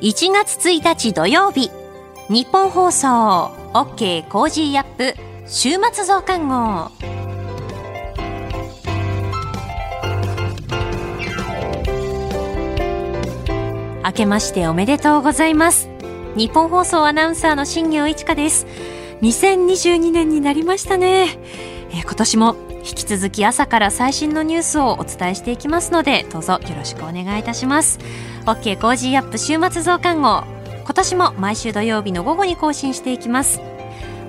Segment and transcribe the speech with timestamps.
[0.00, 1.70] 1月1日土曜日。
[2.30, 3.50] ニッポン放送。
[3.74, 5.14] OK Cozy up。
[5.46, 6.90] 週末増刊号。
[14.02, 15.90] 明けましておめでとうございます。
[16.34, 18.66] ニッポン放送アナウンサーの新行市佳です。
[19.20, 21.38] 2022年になりましたね、
[21.90, 27.98] えー、今年も引き続き朝から最新のニュースをお伝えしていきますのでどうぞよろしくお願いいたします。
[28.46, 30.44] OK コージーアップ週末増刊号。
[30.84, 33.60] 今年も毎週土曜日の午後に更新していきます。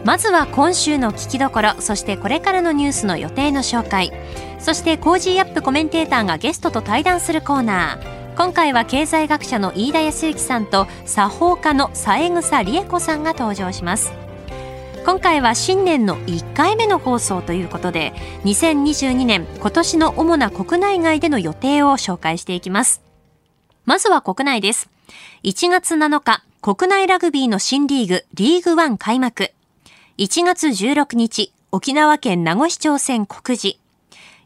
[0.04, 4.12] まずは今週の聞きどころそしてこれからのニュースの予定の紹介。
[4.60, 8.36] そして Cozy up コメンテーターがゲストと対談するコーナー。
[8.36, 14.12] 今回は経済学者の飯田泰之さんと作法家の三枝理枝子さんが登場します。
[15.04, 23.02] 今回は新年の1回目の放送ということで2022年今年の主な国内外での予定を紹介していきます。
[23.86, 24.92] まずは国内です。
[25.44, 29.52] 1月7日国内ラグビーの新リーグリーグワン開幕。
[30.20, 33.80] 1月16日沖縄県名護市長選告示。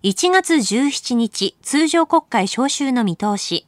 [0.03, 3.67] 1月17日通常国会召集の見通し。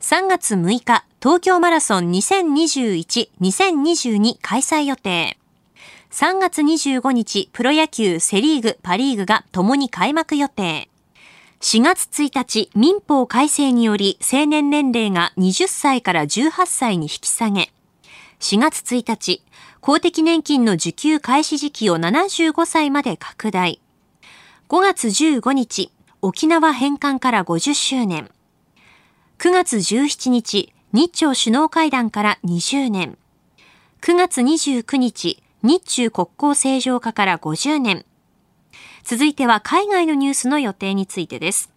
[0.00, 5.37] 3月6日東京マラソン2021-2022開催予定。
[6.10, 10.88] 3月25日、プロ野球セリーグ、パリーグが共に開幕予定。
[11.60, 17.70] 4月1日、民法改正により成年年齢が20歳から18歳に引き下げ。
[18.40, 19.42] 4月1日、
[19.82, 23.78] 公的年金の受給開始時期を75歳まで拡大。
[24.70, 25.92] 5月15日、
[26.22, 28.30] 沖縄返還から50周年。
[29.38, 33.18] 9月17日、日朝首脳会談から20年。
[34.00, 38.06] 9月29日、日中国交正常化から50年。
[39.04, 41.70] 続いては海外のニュースの予定についてです。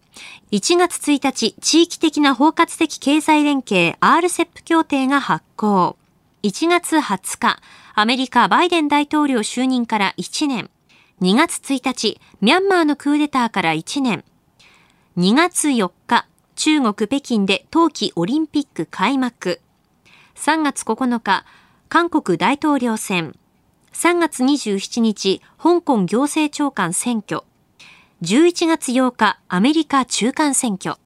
[0.50, 5.98] 1月1日、地域的な包括的経済連携 RCEP 協定が発行。
[6.42, 7.60] 1月20日、
[7.94, 10.70] アメリカバイデン大統領就任から1年。
[11.20, 14.24] 2月1日、ミャンマーのクーデターから1年。
[15.18, 16.26] 2月4日、
[16.56, 19.60] 中国北京で冬季オリンピック開幕。
[20.36, 21.44] 3月9日、
[21.90, 23.36] 韓国大統領選。
[23.92, 27.44] 3月27日、香港行政長官選挙。
[28.22, 31.01] 11月8日、アメリカ中間選挙。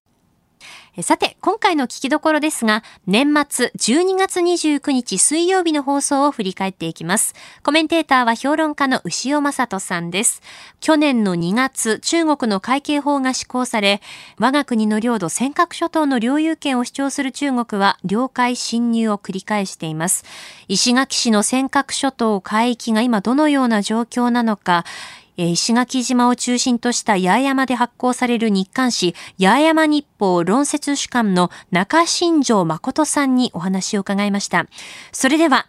[1.02, 7.34] さて、今回の聞きどころですが、年末12月29日水曜日の放送を振り返っていきます。
[7.62, 10.40] コメンテーターは評論家の牛尾正人さんです。
[10.80, 14.00] 去年の2月、中国の会計法が施行され、
[14.38, 20.24] 我が国の領土尖閣諸島の領有権を主張する中国は領海侵入を繰り返しています。
[20.66, 24.86] 石垣市の尖閣諸島海域が今どのような状況なのか、
[25.44, 34.66] 石垣島を中心とした八重山で発行される日刊誌、八重山日報論説主幹の中新城誠さんにお話を伺いました。
[35.12, 35.66] それでは、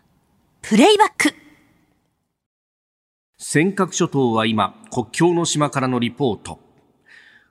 [0.62, 1.36] プレイバック
[3.38, 6.67] 尖閣諸島は今、国境の島からのリポート。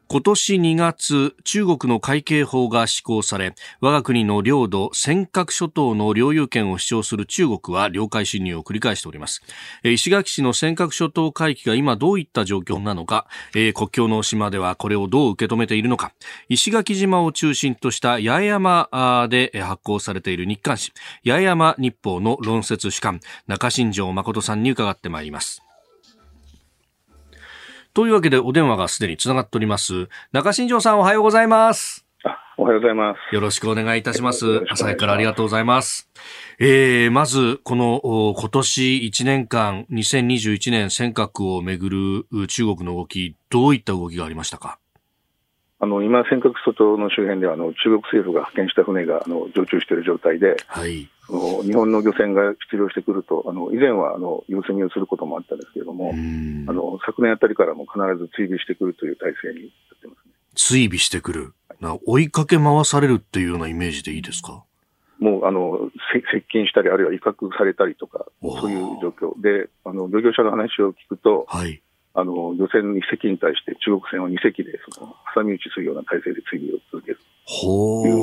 [0.08, 9.42] 今年2月、中国の海警法が施行され、我が国の領土、尖閣諸島の領有権を主張する中国は領海侵入を繰り返しております。
[9.82, 16.12] 石垣市の尖閣諸島海域が今どういった状況なのか、国境の島ではこれをどう受け止めているのか、
[16.48, 20.92] 石垣島を中心とした八重山で発行されている日刊誌、
[21.24, 23.18] 八重山日報の論説主幹、
[23.48, 25.65] 中新城誠さんに伺ってまいります。
[27.96, 30.10] というわけでお電話がすでにつながっております。
[30.30, 32.04] 中新庄さんおはようございます。
[32.58, 33.34] おはようございます。
[33.34, 34.64] よろしくお願いいたします。
[34.68, 36.10] 朝早からありがとうございます。
[36.58, 44.78] えー、まず、この、今年1年間、2021年尖閣をめぐる中国の動き、どういった動きがありましたか？
[45.78, 59.66] あの今、尖閣諸島の周辺ではあの中国政府が派遣した船があの常駐している状態で、はい、日本の漁船が出漁してくると、あの以前はあの様子見をすることもあったんですけれども、あの昨年あたりからも必ず追尾してくるという体制にな
[59.96, 60.32] ってますね。
[60.54, 64.62] 追尾してくる、な追いかけ回されるっていうようなイメージでいいですか？
[65.18, 69.40] もうあの接近したり、あるいは威嚇されたりとか、そういう状況。
[69.40, 71.80] で、あの漁業者の話を聞くと、はい、
[72.12, 77.18] あの漁船2隻に対して中国船を2隻でその挟み撃ちするような体制で追尾を続ける
[77.48, 78.16] という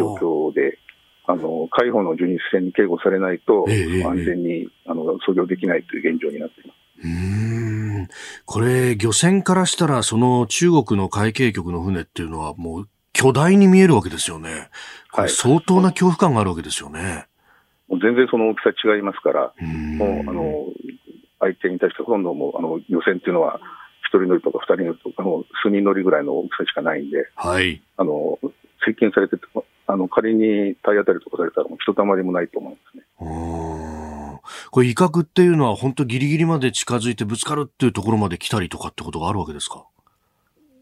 [0.00, 0.78] 状況で、
[1.30, 6.76] あの、海保の巡日船に警護されないと、え安全に、あの、操業できないという現状になっています。
[7.04, 8.08] うん
[8.46, 14.70] これ、漁船からしたら、その中国の海警局の船っていうのは、もう巨大に見えるわけですよね。
[15.12, 17.26] これ相当な恐怖感があるわけですよね。
[17.88, 19.52] もう全然その大きさ違いますから、
[19.98, 20.64] もう、あの、
[21.40, 23.60] 相手に対してほとんどもう、あの、漁船っていうのは、
[24.08, 27.82] 一人乗りとか二人乗りとか、もう数人乗りぐらいの大きさしかないんで、はい。
[27.98, 28.38] あの、
[28.86, 29.36] 接近されて
[29.90, 33.04] あの仮に体当たりとかされたら、ひとたまりもないと思うんですね。
[34.70, 39.86] これ、威嚇っていうのは、本当、ぎりぎりまで近づいてぶつかるっていうところまで来たりとかってことがあるわけですか？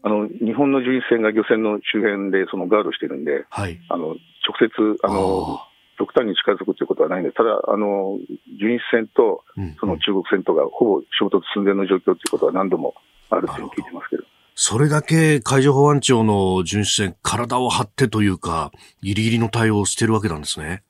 [0.03, 4.15] あの日本の巡視船が漁船の周辺でそのガードしてるんで、はい、あの直
[4.59, 5.59] 接あの
[5.97, 8.19] 極端に近づくということはないんで、ただ、あの
[8.59, 9.43] 巡視船と
[9.79, 12.93] その中国船とがほぼ衝突寸前の状況ということは何度も
[13.29, 14.23] あるという聞いてますけど。
[14.59, 18.71] それだけ海上保安庁の巡視船、体を張ってというか、
[19.03, 20.81] ぎりぎりの対応をしてるわけなんですね。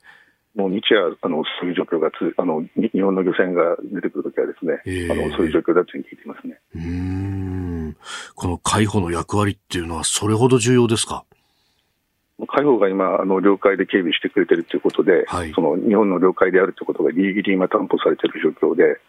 [0.55, 6.59] もう日夜、あのそういう状況がつあの、日本の漁船が出てくるときはですね、えー、あの、そういう状況だというふうに聞いていますね。
[6.75, 7.97] うん
[8.35, 11.25] この海保の役割っていうのは、それほど重要ですか？
[12.47, 19.01] 海保が今、あの領海で警備してくれてるということで、はい、その日本の領海であるということがぎりぎり今、担保されている状況で、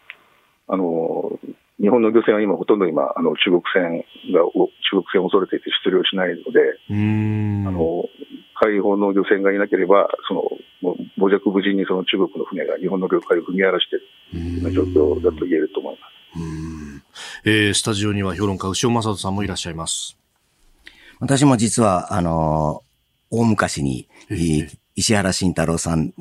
[0.67, 1.39] あの
[1.81, 4.05] 日本の漁船は今、ほとんど今、あの中国船
[4.35, 4.43] が
[4.91, 6.61] 中国船を恐れていて出漁しないので、
[7.69, 8.05] あの
[8.61, 10.43] 海保の漁船がいなければ、その
[11.17, 13.97] 傍若無人にその中国の船が日本の領海を踏み荒らして
[14.37, 16.19] いる状況だと言えると思います。
[17.45, 20.19] えー、スタジオには評論家、牛尾正人さんもいらっしゃいます。
[21.21, 22.83] 私も実は、あの、
[23.31, 24.09] 大昔に、
[24.95, 26.13] 石原慎太郎さん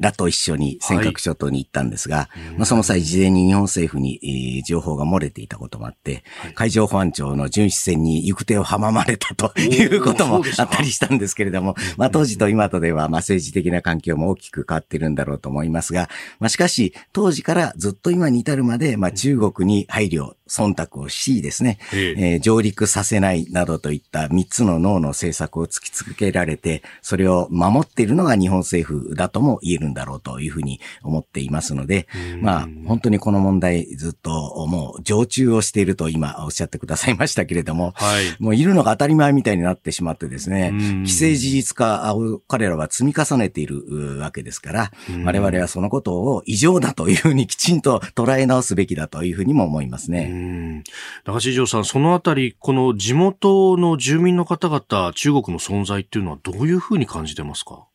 [0.00, 16.08] らと一緒に尖閣諸島に行ったんですが、はい、まあ、その際事前に日本政府に、えー、情報が漏れていたこともあって、はい、海上保安庁の巡視船に行く手を阻まれたということもあったりしたんですけれども、まあ当時と今とでは、まあ政治的な環境も大きく変わってるんだろうと思いますが、
[16.40, 22.34] まあしかし当時からずっと今に至るまで、まあ中国に配慮、忖度をしですね、え。
[22.34, 32.08] えー、上陸させないなどといった三つの脳の政策を突きつけられて、それを守っているのが日本政府だとも言えるんだろうというふうに思っていますので、
[32.40, 40.72] まあ本当にこの問題ずっともう常駐をしていると今おっしゃってくださいましたけれども、はい、もういるのが当たり前みたいになってしまってですね、
[41.04, 44.92] 既成事実化を彼らは積み重ねているわけですから、
[45.24, 50.82] 我々はそのことを異常だというふうにきちんと捉え直すべきだというふうにも思いますね。
[51.24, 57.86] 中地城さん、そのあたり、この地元の住民の方々、中国の存在っていうのはどういうふうに感じてますか？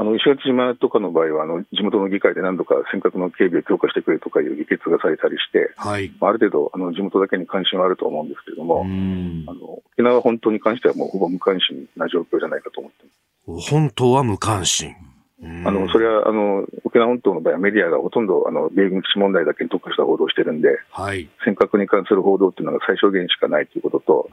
[0.00, 13.04] あの石垣島とかの場合はあの、地元の議会で何度か尖閣の警備を強化してくれとかいう議決がされたりして、はい、ある程度あの、地元だけに関心はあると思うんですけれども、あの沖縄本島に関してはもうほぼ無関心な状況じゃないかと思って
[13.48, 13.70] ます。
[13.70, 14.94] 本島は無関心。
[15.40, 21.28] あの、それは、あの、沖縄本島の場合はメディアがほとんど、あの、米軍基地問題だけに特化した報道をしてるんで、はい。
[21.44, 24.30] 尖閣に関する報道っていうのが最小限しかないということと、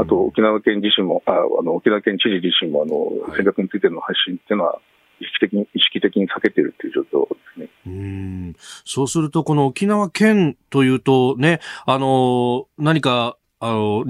[0.00, 4.80] あと、沖縄県自身も、ああの、沖縄県知事自身も、あの、尖閣についての発信っていうのは、
[5.20, 7.68] 意識的に、意識的に避けてるっていう状況ですね。
[7.86, 8.56] うん。
[8.84, 14.04] そうすると、この沖縄県というとね、あの、何か、あの、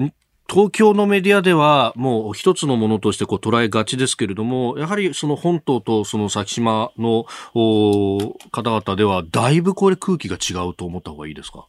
[0.51, 11.67] 東京のメディアではもう一つのものとしてこう捉えがちですけれども、やはりその本島とその先島の方々では、だいぶこれ空気が違うと思った方がいいですか？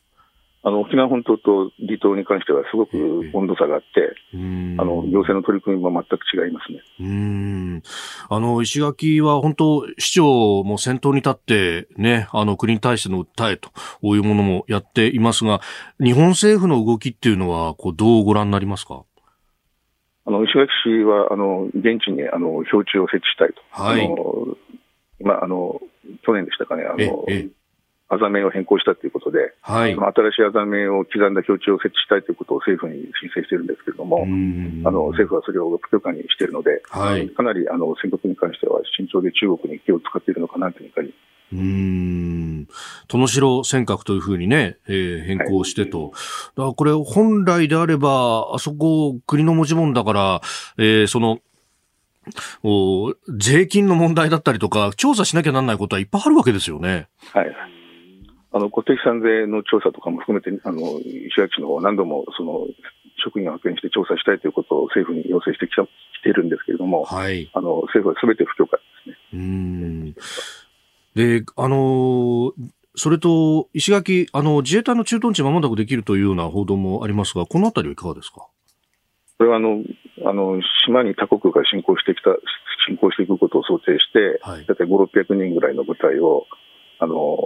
[0.62, 3.86] あの沖縄本島と離島に関してはすごく温度差があって、
[4.34, 6.80] えー、あの行政の取り組みも全く違いますね。
[7.00, 7.82] うん。
[8.28, 13.70] あの石垣は本当、市長も先頭に立って、ね、あの国に対しての訴えと
[14.02, 15.62] いうものもやっていますが、
[15.98, 19.04] 日本政府の動きっていうのはこうどうご覧になりますか？
[20.26, 24.56] あの石垣市はあの現地にあの標柱を設置したいと、はい、あの
[25.18, 25.80] 今あの、
[26.22, 27.24] 去年でしたかね、あの
[28.10, 41.14] あざ名を変更したということで、はい、新しいあざ名を刻んだ標柱を設置したいということを政府に申請しているんですけれども、あの政府はそれを不許可にしているので、はい、かなりあの選挙区に関しては慎重で中国に気を使っているのかなというふうに
[41.52, 42.68] うん。
[43.08, 46.02] 殿城尖閣というふうにね、えー、変更してと。
[46.02, 50.40] はい、だからこれ本来であれば、あそこ国の持ち物だから、
[50.78, 51.40] えー、その、
[52.62, 57.08] お税金の問題だったりとか、調査しなきゃなんないことはいっぱいあるわけですよね。
[57.32, 57.79] はい。
[58.52, 62.66] あの固定資産税の調査とかも含めて、あの石垣市の方何度もその
[63.22, 65.88] 職員を派遣して調査したいということを政府に要請してきたき
[66.22, 69.16] ているんですけれども、はい、あの政府はすべて不許可ですね。
[69.34, 70.14] うん
[71.14, 72.52] で、あの
[72.94, 78.48] それと石垣、あの自衛隊の駐屯地まもなくできるというような報道もありますが、このあたりはいかがですか？
[79.38, 79.82] これはあの
[80.26, 82.30] あの島に他国が侵攻してきた
[82.86, 86.46] 侵攻していくことを想定して、はい、大体5、600人ぐらいの部隊を
[87.00, 87.38] あの、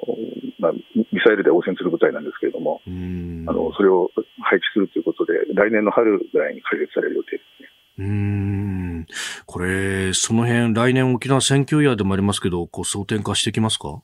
[0.59, 4.11] まあ、ミサイルで応戦する部隊なんですけれども、あのそれを
[4.43, 8.07] 配置するということで、来年の春ぐらいに開設される予定ですね。
[8.07, 9.07] うん。
[9.47, 14.03] これ、その辺、来年沖縄選挙イヤーでもありますけど、こう争点化してきますか？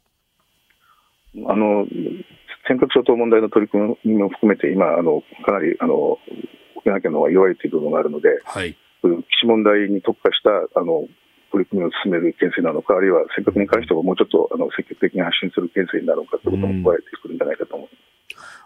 [1.46, 1.86] あの
[2.68, 6.18] 尖閣諸島問題の取り組みも含めて、今、あのかなりあの
[6.76, 11.06] 沖縄県の方が弱いという部分があるので、はい、基地問題に特化したあの
[11.50, 18.00] 取り組みを進める県政なのか、あるいは尖閣に関してももうちょっとあの積極的に発信する県政になるのかということも加えてくるんじゃないかと思います。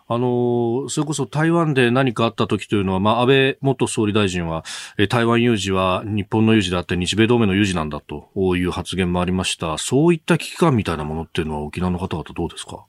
[0.06, 4.62] あの、それこそ台湾で何かあった時というのは、まあ、安倍元総理大臣は、
[5.08, 9.78] 台湾有事は日本の有事であって日米同盟の有事なんだという発言もありました。
[9.78, 12.84] そういった危機感みたいなものっていうのは沖縄の方々どうですか？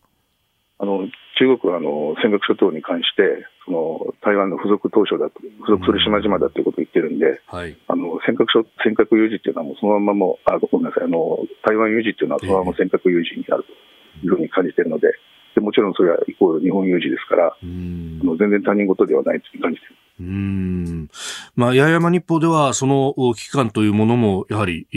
[0.77, 1.07] あの、
[1.45, 15.13] 中国はあの尖閣諸島に関して、その台湾の付属島嶼だと、付属する島々だということを言ってるんで、はい、あの尖閣諸尖閣有事っていうのはもうそのままもあ、ごめんなさい、あの台湾有事っていうのはそのまま尖閣有事になるというふうに感じているので、
[15.53, 19.95] でもちろんそれはイコール日本有事ですから、あの全然他人事ではないという感じている。
[20.17, 21.09] うん
[21.55, 24.87] まあ、八重山日報では、その危機感というものも、やはり、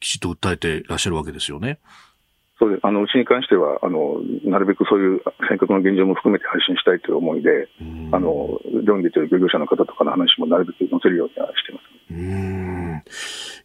[0.00, 1.78] きちっと訴えていらっしゃるわけですよね。
[2.62, 2.86] そうです。
[2.86, 7.66] あの、うちに関しては、あの、なるべくそういう尖閣の現状も含めて配信したいという思いで、
[8.12, 11.84] あの、漁に出てる漁業者の方とかの話もなるべく載せるようにはしてます。
[12.12, 13.02] うん。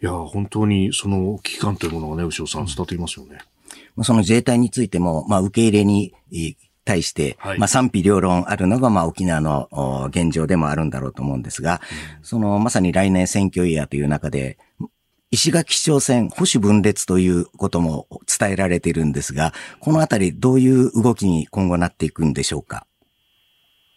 [0.02, 3.38] いや、本当にその危機感というものがね、牛尾さん伝わってきますよね。
[4.02, 6.14] その自衛隊についても、まあ、受け入れに、
[6.88, 11.82] 対して、はい、まあ賛否両論あるのが、まあ沖縄の現状でもあるんだろうと思うんですが、
[12.18, 14.58] うん、そのまさに来年選挙イヤーという中で、
[15.30, 18.08] 石垣市長選、保守分裂ということも
[18.40, 22.88] 伝えられているんですが、このあたりどういう動きに今後なっていくんでしょうか？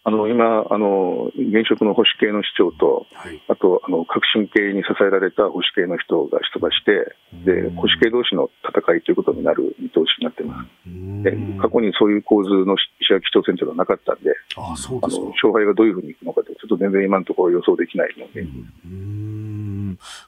[0.03, 7.15] あの今あの、現職の保守系の市長と、はい、あとあの革新系に支えられた保守系の人が出馬して、
[7.45, 10.69] で保守系同士の戦いということになる見通しになってます。
[11.23, 18.45] で過去にそういう構図の石垣市長選挙がなかったんで、あそうですあの勝敗がどういうふうにいくのかって、ちょっと全然今のところ予想できないので。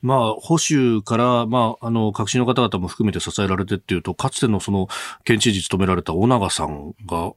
[0.01, 4.88] まあ、保守から、まあ、あの、革新の方々も含めて支えられてっていうと、かつてのその、
[5.24, 7.34] 県知事務められた尾長さんが、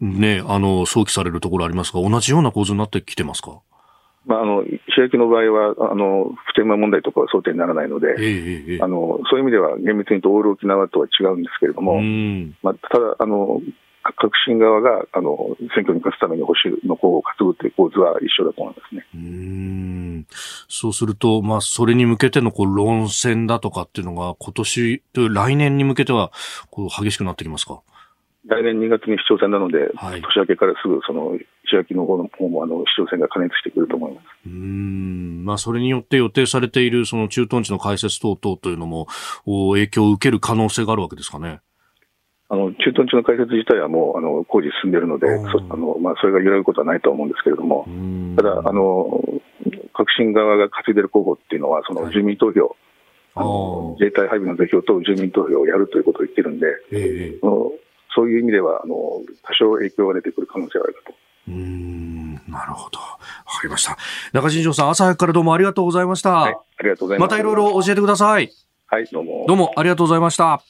[0.00, 3.60] ね、あの、想起されるところありますが、同じような構図になってきてますか？
[4.26, 12.02] まあ、あの石焼の場合はあの普天間問題とかは想定にならないので、ええ、あのそういう意味では厳密に言うとオール沖縄とは違うんですけれども、
[12.62, 13.62] まあ、ただあの、
[14.02, 19.06] 革新側があの選挙に勝つために保守の候補を担ぐという構図は一緒だと思いますね。
[19.14, 20.26] うん。
[20.68, 26.30] そうすると、まあ、それに向けてのこう論戦だとかっていうのが、今年、来年に向けては
[26.70, 27.80] こう激しくなってきますか？
[28.46, 34.24] 来年2月に市長選なので、はい、年明けからすぐその石垣の方の方もあの市長選が加熱してくると思います。
[34.46, 35.44] うん。
[35.44, 39.08] まあ、それによって予定されているその駐屯地の開設等々というのも
[39.44, 41.60] 影響を受ける可能性があるわけですかね。
[42.48, 47.86] あの駐屯地の開設自体はもうあの工事進んでいるので、そあのまあ、それが揺らぐことはないと思うんですけれども、
[48.36, 49.22] ただあの、
[49.94, 52.72] 革新側が担いでいる候補っていうのは、その住民投票、はい、
[53.36, 57.46] あの自衛隊配備の是非と住民投票をやるということを言ってるんで、えー、
[58.14, 61.14] そういう意味では、あの、多少影響が出てくる可能性はあるかと。
[61.48, 62.98] うん、なるほど。
[62.98, 63.96] わかりました。
[64.32, 66.30] 中新庄さん、朝早くからどうもありがとうございました。
[66.30, 67.30] はい、ありがとうございます。
[67.30, 68.50] またいろいろ教えてください。
[68.86, 69.44] はい、どうも。
[69.46, 70.62] どうもありがとうございました。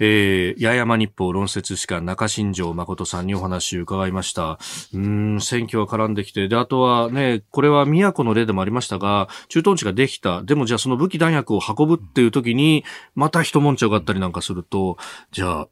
[0.00, 4.58] えー、八重山日報論説士官中新庄誠さんにお話を伺いました。
[4.92, 10.42] うん、選挙が絡んできて、で、あとはね、これは宮古の例でもありましたが、駐屯地ができた。
[10.42, 12.84] でもじゃあその武器弾薬を運ぶっていう時に、
[13.14, 14.96] また一悶着があったりなんかすると、
[15.30, 15.68] じゃあ、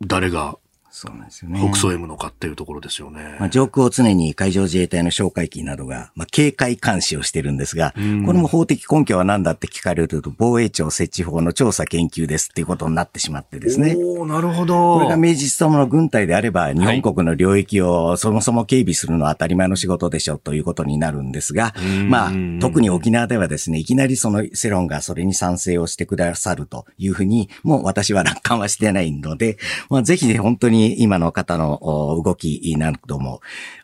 [0.00, 0.58] 誰が
[0.98, 1.60] そうなんですよね。
[1.60, 3.36] 北総 M のかっていうところですよね。
[3.38, 13.94] まあ、上空を常に海上自衛隊の哨戒機などが、まあ、警戒監視をしてるんですが、これも法的根拠は何だって聞かれると、防衛庁設置法の調査研究ですっていうことになってしまってですね。
[13.94, 14.94] おなるほど。
[14.94, 21.74] これが明治ともの軍隊であれば、日本国の領域をそもそも警備するのは当たり前の仕事でしょということになるんですが、
[22.08, 29.58] まあ、特に沖縄ではですね、いきなりその世論がそれに賛成をしてくださるというふうに、もう私は楽観はしてないので、
[29.90, 33.40] まあ、ぜひね、本当に今の方のの動きなども、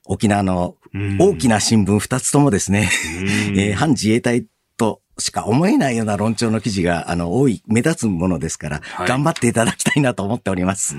[0.06, 0.76] 沖縄の
[1.18, 2.90] 大きな新聞二つともですね、
[3.56, 10.97] えー、反自衛隊としか思えないような論調の記事が、あの、多い、目立つものですから、はい、頑張っていただきたいなと思っております。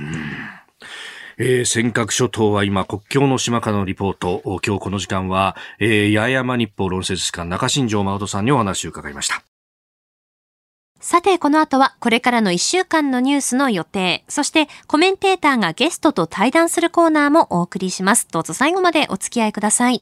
[1.40, 4.42] えー、尖閣諸島は今国境の島からのリポート。
[4.64, 9.44] 今日この時間は、えー、八重山日報論説士官中新城誠さんにお話を伺いました。
[11.04, 18.26] さて、この後はこれからの1週間のニュースの予定、そしてコメンテーターがゲストと対談するコーナーもお送りします。
[18.32, 20.02] どうぞ最後までお付き合いください。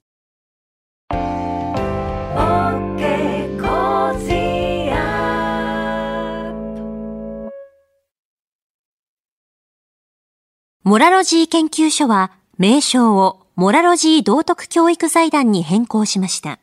[10.83, 16.59] モラロジー研究所は名称をモラロジー道徳教育財団に変更しました。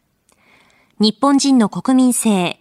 [1.00, 2.60] 日本人の国民性、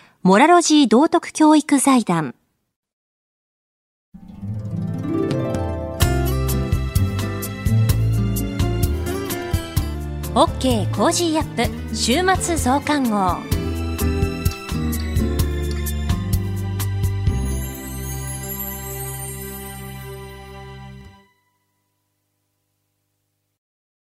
[0.23, 2.35] モラロジー道徳教育財団。
[10.35, 13.37] OK コージーアップ週末増刊号。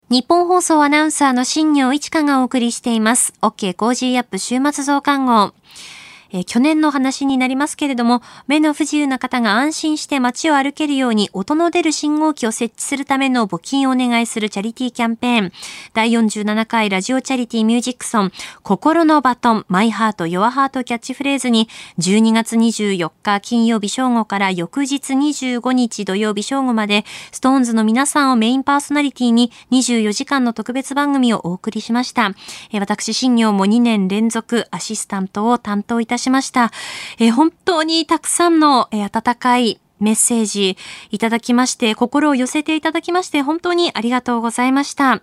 [0.08, 3.34] ニッポン放送アナウンサーの新行市佳がお送りしています。
[3.42, 5.56] OK コージーアップ週末増刊号。
[6.32, 15.52] えー、去年の話になりますけれども、目の不自由な方が安心して街を歩けるように音の出る信号機を設置するための募金をお願いするチャリティーキャンペーン、
[15.94, 18.32] 第47回ラジオチャリティーミュージックソン、
[18.64, 32.32] 心のバトン、 My Heart, Your Heart キャッチフレーズに、12月24日金曜日正午から翌日25日土曜日正午まで、ストーンズの皆さんをメインパーソナリティに24時間の特別番組をお送りしました。
[32.72, 36.72] えー、私、新業も2年連続アシスタントを担当いたしますしました。
[37.20, 40.78] えー、本当にたくさんの、えー、温かいメッセージ
[41.12, 45.22] いただきまして、心を寄せていただきまして、本当にありがとうございました。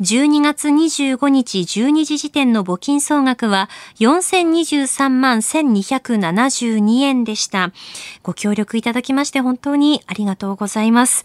[0.00, 7.70] 12月25日12時時点の募金総額は4023万1272円でした。
[8.22, 11.24] ご協力いただきまして本当にありがとうございます。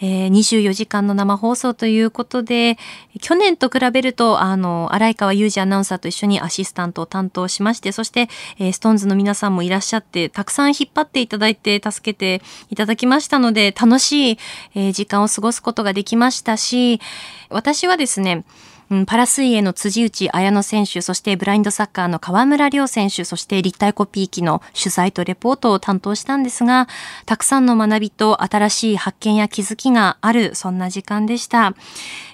[0.00, 2.78] えー、24時間の生放送ということで、
[3.20, 14.38] 去年と比べると、あの、洗川雄司アナウンサーと一緒にアシスタントを担当しまして、そして、えー、 SixTONES の皆さんもいらっしゃって、たくさん引っ張っていただいて、助けていただきましたので、楽しい、
[14.74, 17.00] えー、時間を過ごすことができましたし、
[17.48, 18.44] 私はですね、
[18.90, 26.88] うん、パラ水泳の辻内彩野選手、そしてブラインドサッカーの川村怜選手、そして立体コピー機の取材とレポートを担当したんですが、
[27.26, 31.74] たくさんの学びと新しい発見や気づきがある、そんな時間でした。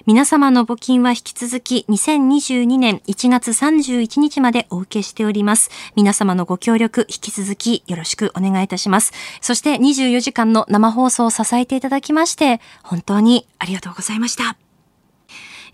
[0.05, 5.69] 皆様の募金は引き続き2022年1月31日までお受けしております。
[5.95, 9.13] 皆様のご協力引き続きよろしくお願いいたします。
[9.41, 14.70] そして24時間の生放送を支えていただきまして、本当にありがとうございました。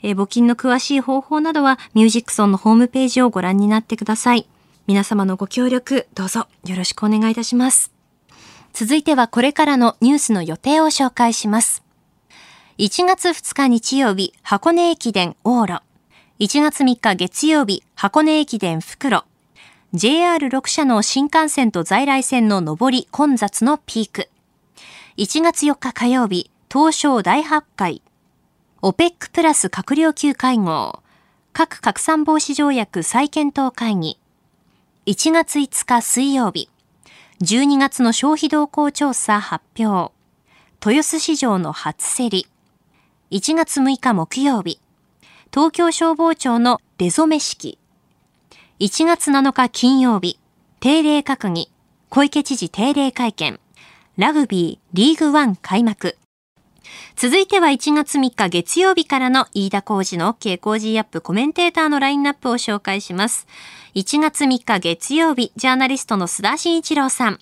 [0.03, 4.47] えー、募金の詳しい方法などはミュージックソンのホームページをご覧になってください。
[4.87, 7.91] 皆様のご協力、どうぞよろしくお願いいたします。
[8.73, 11.83] 続いてはこれからのニュースの予定を紹介します。
[12.77, 15.81] 1月2日日曜日、箱根駅伝往路。
[16.39, 19.25] 1月3日月曜日、箱根駅伝袋。
[19.95, 24.29] JR6 社の新幹線と在来線の上り混雑のピーク。
[25.17, 28.03] 1月4日火曜日、東証大発会。
[28.83, 31.01] OPEC プラス閣僚級会合、
[31.51, 34.19] 核拡散防止条約再検討会議、
[35.07, 36.69] 1月5日水曜日、
[37.41, 40.13] 12月の消費動向調査発表、
[40.85, 42.47] 豊洲市場の初競り、
[43.31, 44.79] 1月6日木曜日、
[45.51, 47.79] 東京消防庁の出初め式、
[48.79, 50.39] 1月7日金曜日、
[50.79, 51.71] 定例閣議、
[52.09, 53.59] 小池知事定例会見、
[54.17, 56.15] ラグビーリーグワン開幕、
[57.15, 63.47] 続いては1月3日月曜日からの飯田浩二の OK 工事アップコメンテーターのラインナップを紹介します。
[63.95, 67.39] 1月3日月曜日、ジャーナリストの須田慎一郎さん。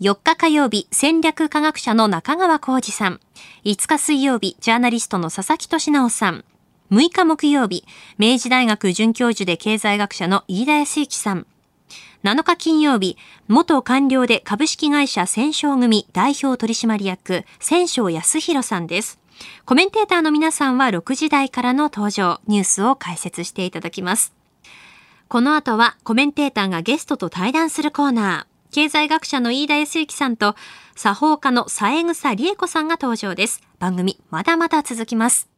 [0.00, 3.20] 4日火曜日、戦略科学者の中川浩二さん。
[3.64, 6.44] 5日水曜日、ジャーナリストの佐々木俊直さん。
[6.90, 7.84] 6日木曜日、
[8.16, 11.46] 明治大学准教授で経済学者の飯田康之さん。
[12.24, 19.20] 7日金曜日、元官僚で株式会社戦勝組代表取締役、戦勝康弘さんです。
[19.64, 24.34] コメンテーターの皆さんは6時台からの登場、ニュースを解説していただきます。
[25.28, 28.74] この後はコメンテーターがゲストと対談するコーナー。
[28.74, 30.54] 経済学者の飯田康之さんと
[30.94, 33.62] 作法家の三枝理恵子さんが登場です。
[33.78, 35.57] 番組まだまだ続きます。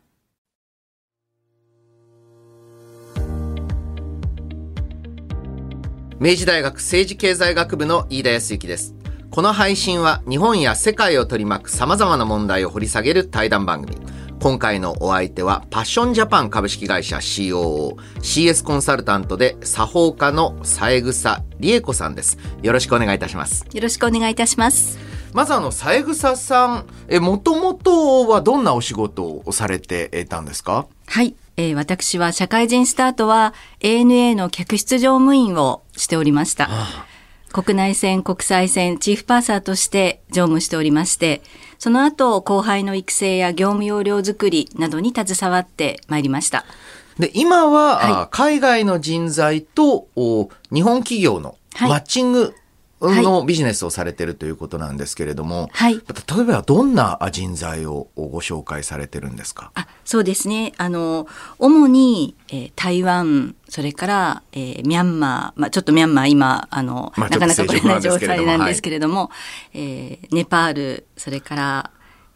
[6.21, 8.93] 明治大学政治経済学部の飯田康之です。
[9.31, 13.97] この配信は日本や世界を取り巻く様々な問題を掘り下げる対談番組。
[14.39, 22.37] 今回のお相手はパッションジャパン株式会社 COO、CS コンサルタントで作法家の三枝理恵子さんです。
[22.61, 23.65] よろしくお願いいたします。
[23.73, 24.99] よろしくお願いいたします。
[25.33, 30.85] まずあの、三枝さん、え、もともとはどんなお仕事をされてたんですか？
[31.07, 31.33] はい。
[31.61, 36.69] えー、私は社会人スタートは ANA の客室乗務員をしておりました。
[37.53, 41.43] 国内線、国際線、チーフパーサーとして乗務しておりまして、
[41.77, 46.65] その後、後輩の育成や業務要領づくりなどに携わってまいりました。
[47.19, 50.07] で、今は、はい、海外の人材と
[50.71, 52.55] 日本企業のマッチング
[53.01, 56.01] のビジネスをされてるということなんですけれども、はい、例
[56.41, 59.71] えばどんな人材をご紹介されてるんですか？
[59.75, 60.73] あそうですね。
[60.77, 69.29] あの、主に、えー、台湾、それから、えー、ミャンマー、まあ、ちょっとミャンマー今、あの、まあ、なかなか取れない状態なんですけれども、は
[69.73, 71.91] い、えー、ネパール、それから、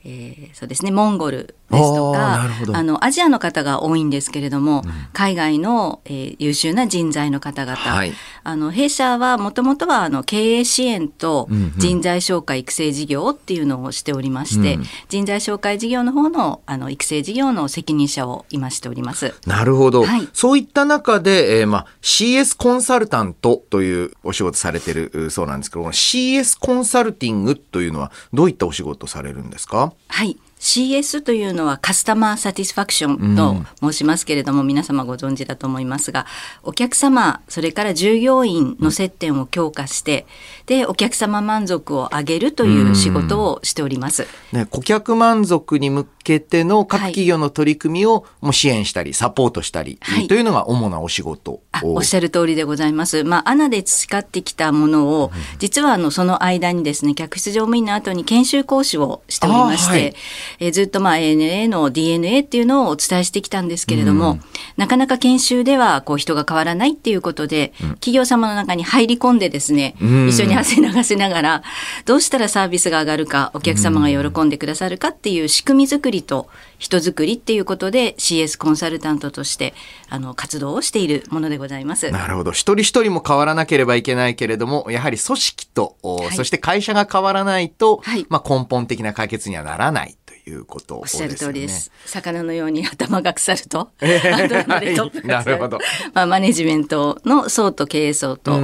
[0.07, 8.13] えー、そうですね、モンゴルですとか、あの、アジアの方が多いんですけれども、うん、海外の、えー、優秀な人材の方々、はい、
[8.45, 19.33] あの、弊社はもともとは、あの、経営支援と人材紹介育成事業っていうのをしておりまして、うん、人材紹介事業の方の、あの、育成事業の責任者を今しております。
[19.47, 20.05] なるほど。
[20.05, 29.91] はい、そういった中で、えー、まあ、CS コンサルタントというお仕事されてるそうなんですけど、CS コンサルティングというのはどういったお仕事されるんですか？
[30.07, 30.37] はい。
[30.59, 36.25] CS というのはカスタマーサティスファクションと申しますけれども、うん、皆様ご存知だと思いますが
[36.63, 40.25] お客様それから従業員の接点を強化して、
[40.65, 44.27] でお客様満足を上げるという仕事をしております。
[44.51, 51.61] ね、顧客満足に向けての各企業の取り組みをも支援したりサポートしたり、というのが主なお仕事。
[51.83, 53.23] おっしゃる通りでございます。
[53.23, 60.15] まあ、アナで培ってきたものを、実はあのその間にですね客室乗務員の後に研修講師をしておりまして、はい、
[60.59, 64.41] えー、ずっとまあ ANA の DNA っていうのをお伝えしてきたんですけれども、うん、
[64.77, 71.63] なかなか研修ではこう人が変わらないっていうことで、うん、企業様の中に入り込んでですね、うん、一緒に汗流せながら
[72.05, 79.73] どうしたらサービスが上がるかお客様が喜んでくださるかっていう仕組み作りと人づくりっていうことで CS コンサルタントとして
[80.09, 82.11] あの活動をしているものでございます。
[82.11, 82.51] なるほど。
[82.51, 90.17] 一人一人も変わらなければいけないけれども、やはり組織と、はい、そして会社が変わらないと、はい、まあ根本的な解決にはならない。
[90.45, 91.91] ということ、ね、おっしゃる通りです。
[92.05, 95.79] 魚のように頭が腐ると、えー、なるほど。
[96.13, 98.61] まあマネジメントの層と経営層とこう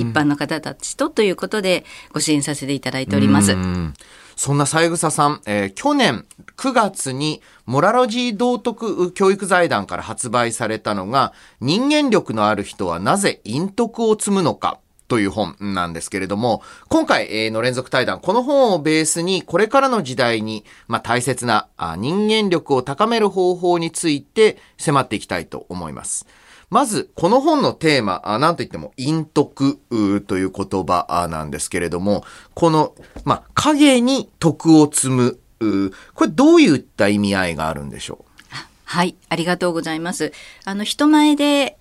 [0.00, 3.56] 一般の方たちとということでご支援させていただいております。
[4.34, 6.24] そんな三枝さん、えー、去年
[6.56, 14.80] 9月にモラロジー道徳教育財団から発売されたのが、人間力のある人はなぜ陰徳を積むのか。
[15.10, 21.66] という本なんですけれども、今回の連続対談、この本をベースに、これからの時代に、まあ、大切な
[21.98, 26.26] 人間力を高める方法について迫っていきたいと思います。
[26.70, 29.80] まず、この本のテーマ、なんといっても、陰徳
[30.28, 32.94] という言葉なんですけれども、この、
[33.24, 35.40] まあ、影に徳を積む、
[36.14, 38.24] これどういった意味合いがあるんでしょう？
[38.84, 40.32] はい、ありがとうございます。
[40.64, 41.76] あの、人前で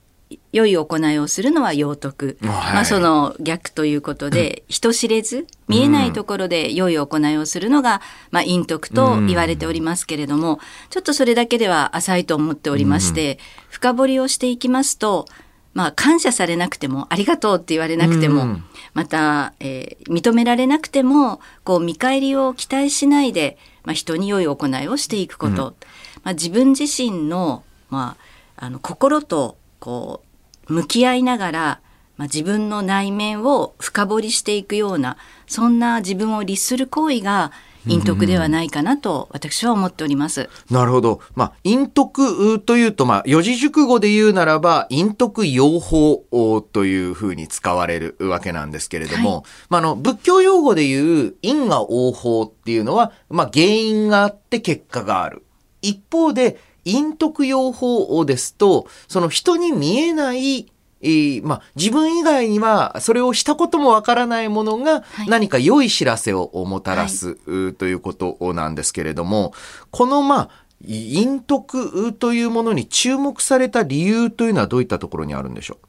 [0.52, 13.40] 良い行いをするのは養徳、はい、まあ、その逆ということで、人知れず見えないところで良い行いをするのが、まあ、陰徳と言われておりますけれども、ちょっとそれだけでは浅いと思っておりまして、
[13.70, 15.26] 深掘りをしていきますと
[15.74, 18.60] まあ、感謝されなくてもありがとうって言われなくても、
[18.94, 25.76] また、えー、認められなくてもこう見返りを期待しないで、まあ、人に良い行いをしていくこと、
[26.24, 28.18] まあ、自分自身の,、ま
[28.58, 30.24] あ、あの心とこ
[30.68, 31.82] う向き合いながら、
[32.18, 37.52] まあ、自分の内面を深掘りしていくようなそんな自分を律する行為が
[37.86, 40.50] 陰徳ではないかなと私は思っております。
[40.70, 41.22] なるほど。
[41.36, 55.44] まあ、陰徳というと、まあ、四字熟語で言うならば、陰徳養法というふうに使われるわけなんですけれども、はい、まあ、あの、仏教用語で言う因果応報っていうのは、まあ、原因があって結果がある。
[55.82, 69.54] 一方で、陰徳用法ですと、その人に見えないえー、まあ、自分以外にはそれをしたこともわからないものが何か良い知らせをもたらす、はい、ということなんですけれども、
[69.92, 70.50] このまあ、
[70.82, 75.86] 陰徳というものに注目された理由というのはどういったところにあるんでしょう？
[75.86, 75.89] あ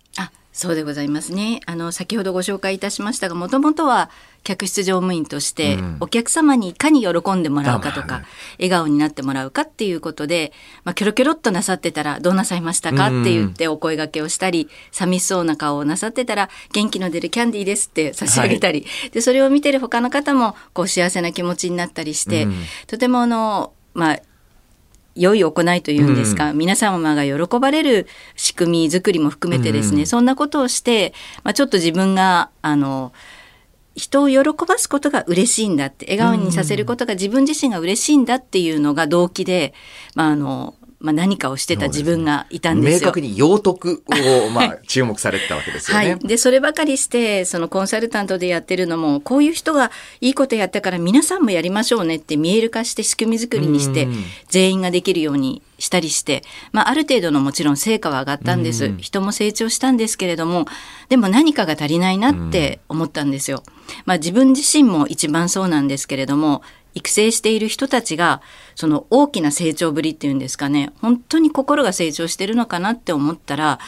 [0.53, 1.61] そうでございますね。
[1.67, 4.11] あの、先ほどご紹介いたしましたが、もともとは
[4.43, 8.25] 客室乗務員として、お客様にいかに喜んでもらうかとか、うん、
[8.59, 22.55] 笑顔になってもらうかっていうことで、まあ、キョロキョロっとなさってたら、どうなさいましたかって言ってお声掛けをしたり、寂しそうな顔をなさってたら、元気の出るキャンディーですって差し上げたり、はい、で、それを見てる他の方も、こう、幸せな気持ちになったりして、うん、
[22.89, 24.21] とてもあの、まあ、
[25.15, 33.13] 良い行いというんですか、うん、皆様が喜ばれる仕組み作りも含めてですね、うん、そんなことをして、まあ、ちょっと自分があの
[33.97, 39.75] 人を喜ばすことが嬉しいんだって笑顔にさせることが自分自身が嬉しいんだっていうのが動機で、
[40.15, 43.07] まあ、あのまあ、何かをしてた自分がいたんですよ。
[43.07, 44.03] 明確に養徳
[44.47, 46.11] を、まあ、注目されてたわけですよね。
[46.11, 46.19] はい。
[46.19, 54.09] で、そればかりして、そのコンサルタントでやってるのも、こういう人がいいことやったから皆さんもやりましょうねって見える化して仕組み作りにして、
[54.49, 58.95] 全員ができるようにしたりして、まあ、ある程度のもちろん成果は上がったんです。
[58.99, 60.67] 人も成長したんですけれども、
[61.09, 63.63] でも何かが足りないなって思ったんですよ。
[64.05, 66.63] まあ、自分自身も一番そうなんですけれども、
[66.95, 68.43] 育成している人たちが
[68.75, 73.79] その大きな成長ぶりっていうんですかね本当に心が成長してるのかなって思ったら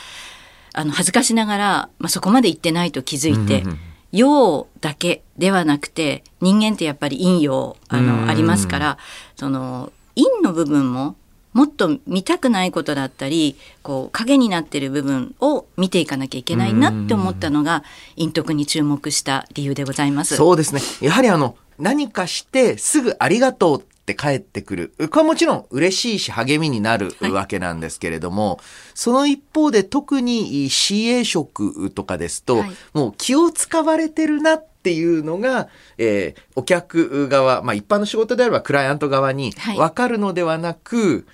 [0.74, 1.64] あの恥ずかしながら、
[1.98, 3.64] まあ、そこまで言ってないと気づいて。
[4.12, 8.98] 陽だけではなくて人間ってやっぱり陰陽あのありますから
[9.36, 11.16] その陰の部分も
[11.52, 17.84] もっと見たくないことだったりこう影になってる部分を見ていかなきゃいけないなって思ったのが
[18.16, 20.36] 陰徳に注目した理由でございます。
[20.36, 24.94] そうですねやはりあの何かしてすぐありがとうって帰ってくる。
[24.98, 28.58] これはもちろん嬉しいし励みになるわけなんですけれども、はい、
[28.94, 35.68] その一方で特に CA 職とかですと、はい、もう気を使われてるなっていうのが、
[35.98, 41.24] えー、お客側、まあ一般の仕事であればクライアント側に分かるのではなく、はい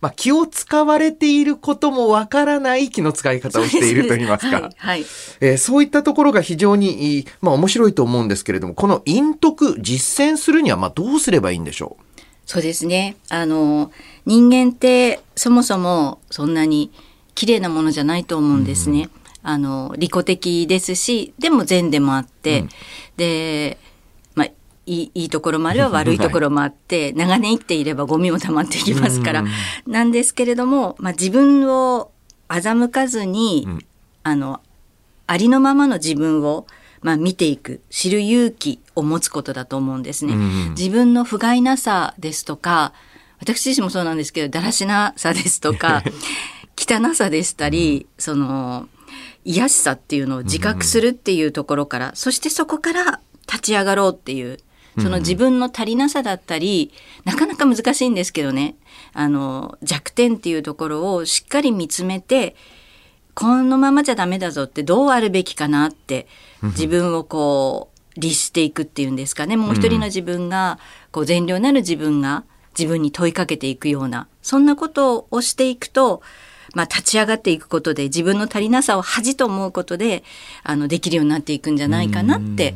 [0.00, 4.60] まあ、気を使われていることもわからない気の使い方をしていると言いますか。
[4.60, 5.00] はい、はい、
[5.40, 12.20] えー、そういったところが非常に、まあ、面白いと思うんですけれども、この陰徳実践するには、まあ、どうすればいいんでしょう？
[12.44, 13.16] そうですね。
[13.30, 13.90] あの、
[14.26, 16.92] 人間ってそもそもそんなに
[17.34, 19.00] 綺麗なものじゃないと思うんですね。
[19.00, 19.10] うん、
[19.48, 22.68] あの、利己的ですし、でも善でもあって、うん、
[23.16, 23.78] で、
[24.86, 29.44] いいいいところもあれば 悪いところもあって、はい、長年生きていればゴミも溜まっていきますから、
[29.86, 32.10] なんですけれども、まあ、自分を
[32.48, 33.84] 欺かずに、うん、
[34.22, 34.60] あの
[35.26, 36.66] ありのままの自分を、
[37.02, 40.34] まあ、見ていく知る勇気を持つことだと思うんですね。
[40.76, 42.92] 自分の不甲斐なさですとか
[43.40, 46.02] 私自身もそうなんですけどだらしなさですとか
[46.78, 48.88] 汚さでしたり、その
[49.46, 54.58] 癒しさっていうのを自覚するっていうところから、そしてそこから立ち上がろうっていう
[54.98, 56.92] その自分の足りなさだったり、
[57.24, 58.76] なかなか難しいんですけどね。
[59.12, 62.56] あの弱点っていうところをしっかり見つめて
[63.34, 66.26] このままじゃダメだぞってどうあるべきかなって
[66.62, 69.56] 自分をこう律していくっていうんですかね。
[69.56, 70.78] もう一人の自分が
[71.12, 72.44] こう善良なる自分が
[72.76, 76.22] 自分に問いかけていくようなそんなことをしていくと
[76.74, 80.24] まあ、立ち上がっていくことで自分の足りなさを恥と思うことで
[80.62, 82.74] あのできるようになっていくんじゃないかなって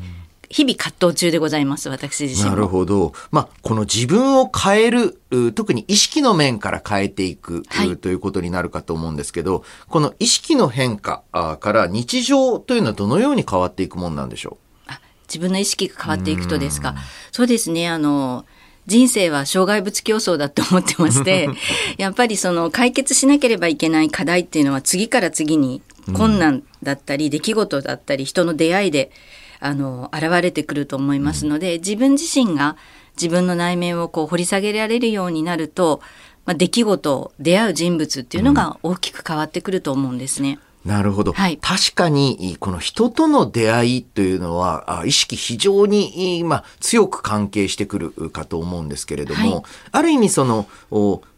[0.48, 3.12] 日々葛藤中でございます、私自身なるほど。
[3.30, 5.20] まあ、この自分を変える、
[5.54, 11.22] 特に意識の面から変えていく、はい、ということになるかと思うんですけど、この意識の変化
[11.60, 14.90] から日常というのはどのように変わっていくもんなんでしょう？
[14.90, 16.96] あ自分の意識が変わっていくとですか。
[17.30, 18.44] そうですね、あの、
[18.90, 21.48] 人生は障害物競争だと思ってまして
[21.96, 25.80] やっぱりその解決しなければいけない課題っていうのは次から次に
[26.12, 29.12] 困難だったり出来事だったり人の出会いで
[29.60, 32.76] あの現れてくると思いますので、自分自身が
[33.16, 36.00] 自分の内面をこう掘り下げられるようになると、
[36.46, 40.58] まあ、出来事出会う人物っていうのが大きく変わってくると思うんですね。
[40.84, 49.62] なるほど、はい、確かにこの人との出会いというのは意識非常に、まあ、強く関係してくるかと思うんですけれども、はい、
[49.92, 50.66] ある意味その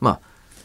[0.00, 0.20] まあ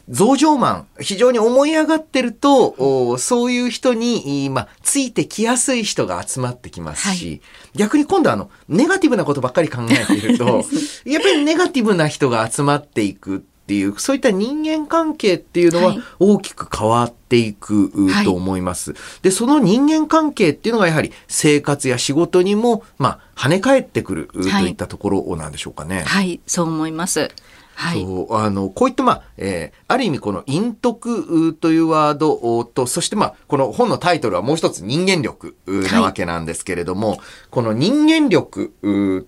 [0.08, 7.40] 増上マン、非常に思い上がってると、そういう人に、まあ、ついてきやすい人が集まってきますし、はい、
[7.74, 10.64] 逆に今度あの、ネガティブなことばっかり考えていると、
[11.04, 17.92] やっぱりネガティブな人が集まっていくっていう、そういった人間関係っていうのは大きく変わっていく
[18.24, 18.92] と思います。
[18.92, 25.96] はい、で、その人間関係っていうのがやはり生活や仕事にも、まあ、跳ね返ってくるといったところなんでしょうかね。
[25.96, 27.30] はい、はい、そう思います。
[27.74, 35.56] はい、そうあのこういった、まあえー、ある意味この陰徳というワードとそして、まあ、この本のタイトルはもう一つ人間力
[35.92, 38.72] なわけなんですけれども、はい、この人間力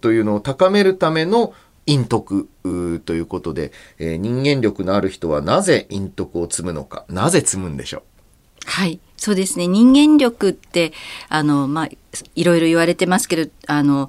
[0.00, 1.52] というのを高めるための
[1.90, 2.48] 陰徳
[3.04, 8.02] ということで、えー、人間力のある人はなぜ陰徳を積むのかなぜ積むんでしょう？
[8.66, 9.66] はいそうですね。
[9.66, 10.92] 人間力って
[11.28, 11.88] あの、まあ、
[12.34, 14.08] いろいろ言われてますけどあの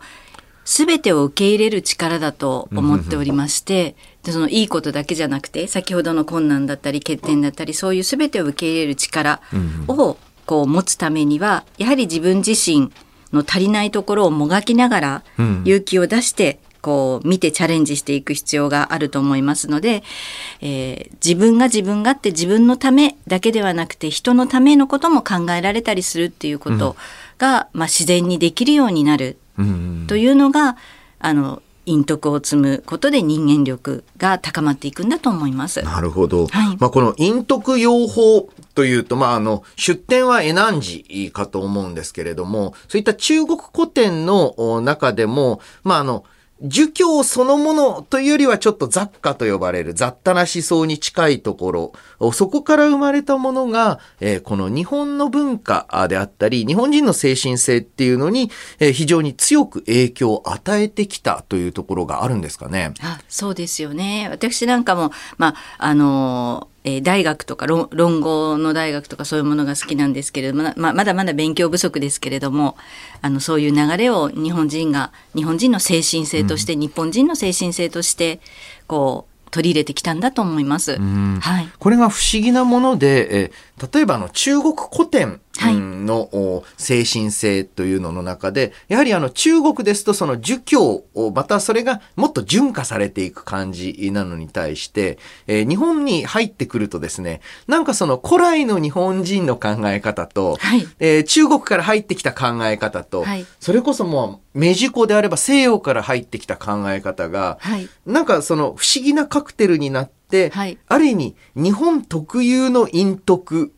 [0.64, 9.42] 全てを受け入れる力だと思っておりまして、でそのいいことだけじゃなくて先ほどの困難だったり欠点だったりそういう全てを受け入れる力
[9.88, 12.92] をこう持つためにはやはり自分自身
[13.34, 15.24] の足りないところをもがきながら
[15.66, 20.04] 勇気を出してこう見てチャレンジしていく必要があると思いますので、
[20.62, 26.96] えー、自分が自分がって自分のためだけではなくて人のためのことも考えられたりするっていうこと
[27.38, 29.38] が、うん、まあ、自然にできるようになる
[30.08, 30.78] というのが、
[31.20, 35.82] あの陰徳を積むことで人間力が高まっていくんだと思います。
[35.82, 36.48] なるほど。
[36.48, 46.24] はい、まあこの陰徳養法というと、まああの、出典はエナンジかと思うんですけれども、そういった中国古典の中でも、まああの、
[46.62, 51.72] 儒教そのものというよりはちょっと雑貨と呼ばれる雑多な思想に近いとこ
[52.20, 62.94] ろ、そこから生まれたものが、え、この日本の文化であったり、日本人の精神性っていうのに、え、非常に強く影響を与えてきたというところがあるんですかね。
[63.02, 64.28] あそうですよね。
[64.30, 72.76] 私なんかも、まあ、あのーえー、大学とか論語の大学とかそういうものが好きなんですけれども、ままだまだ勉強不足ですけれども
[73.22, 78.40] あのそういう流れを日本人が日本人の精神性として、うん、日本人の精神性として
[78.88, 80.98] こう取り入れてきたんだと思います。
[80.98, 83.52] はい、これが不思議なもので、え
[83.94, 113.72] 例えばあの中国古典の精神性というのの中で、やはりあの中国ですとその儒教を、またそれがもっと純化されていく感じなのに対して、えー、日本に入ってくるとですね、なんかその古来の日本人の考え方と、はい、えー、中国から入ってきた考え方と、はい、それこそもうメジコであれば西洋から入ってきた考え方が、はい、なんかその不思議なカクテルになって、はい、ある意味日本特有の陰徳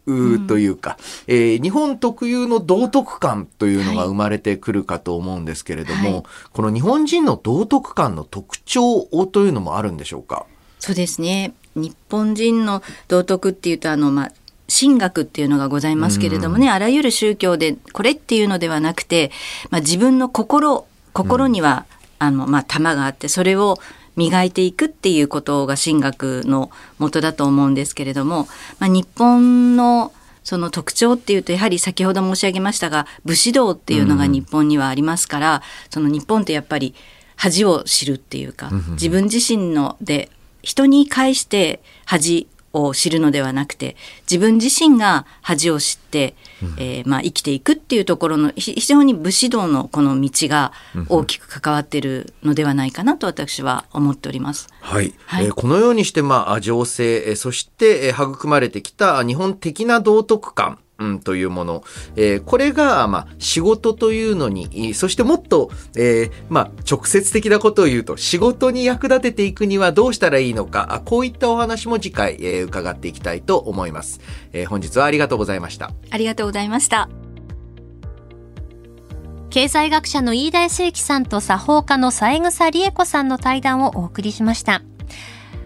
[0.47, 10.45] というか、うん、えー、日本特有の道徳感というのが生まれてくるかと思うんですけれども、はい、この日本人の道徳感の特徴というのもあるんでしょうか？
[10.79, 11.53] そうですね。
[11.75, 14.31] 日本人の道徳っていうとあの、まあ、
[14.69, 19.31] 神学っていうのがございますけれどもね、あらゆる宗教でこれっていうのではなくて、
[19.71, 21.85] まあ、自分の心心には、
[22.19, 23.77] うん、あのまあ、玉があってそれを
[24.15, 28.47] 磨いていくっていうことが神学の元だと思うんですけれども、
[28.79, 36.93] まあ、日本のその特徴っていうとやはり先ほど申し上げましたが武士道っていうのが日本にはありますから、うん、その日本ってやっぱり
[37.35, 40.29] 恥を知るっていうか、自分自身ので
[40.61, 43.95] 人に返して恥を知るのではなくて
[44.29, 50.73] 自分自身が恥を知って、うん、えー、まあ、生きていくっていうところの非常に武士道のこの道が
[51.07, 54.67] 大きく関わっているのではないかなと私は思っております。
[54.81, 61.83] はい、はい、えー、このようにして、まあ、情勢そして、えー、育まれてきた日本的な道徳観うん、というもの、
[62.15, 74.21] えー、これが、まあ、仕事というのに、そしてもっと、えー、まあ、直接的なことを言うと、仕事に役立てていくにはどうしたらいいのか、こういったお話も次回、えー、伺っていきたいと思います、
[74.53, 74.67] えー。
[74.67, 75.91] 本日はありがとうございました。
[76.11, 77.09] ありがとうございました。
[79.49, 84.81] 経済学者の飯田康之さんと作法家の三枝理恵子さんの対談をお送りしました。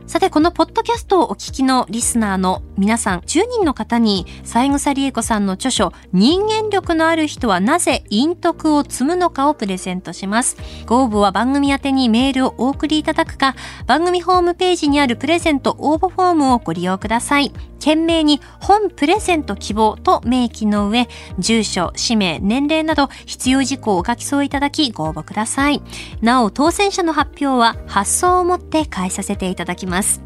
[0.07, 10.57] さて、このポッドキャストをお聞きのリスナーの皆さん、10人の方に、三枝理恵子さんの著書、人間力のある人はなぜ陰徳を積むのかをプレゼントします。
[10.85, 13.55] ご応募は番組宛にメールをお送りいただくか、
[13.87, 17.51] 番組ホームページにあるプレゼント応募フォームをご利用ください。
[17.79, 21.07] 懸命に本プレゼント希望と明記の上、
[21.39, 25.81] 住所、氏名、年齢など必要事項をお書き添えいただきご応募ください。
[26.21, 30.21] なお、当選者の発表は発送をもって返させていただきます。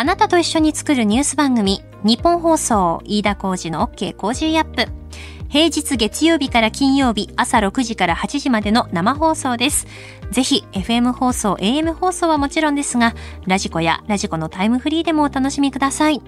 [0.00, 4.90] あなたと一緒に作るニュース番組、日本放送、飯田浩二の OK 工事アップ。
[5.50, 9.86] 平日月曜日から金曜日朝6時から8時までの生放送です。
[10.30, 13.14] ぜひ FM 放送、AM 放送はもちろんですが、
[13.46, 16.22] radiko や radiko のタイムフリーでもお楽しみください。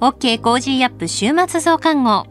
[0.00, 2.24] OK Cozy up 週末増刊号。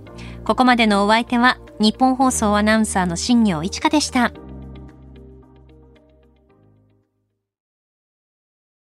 [0.44, 4.34] ここまでのお相手はニッポン放送アナウンサーの新行市佳でした。